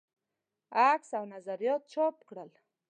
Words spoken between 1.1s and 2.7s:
او نظریات چاپ کړل.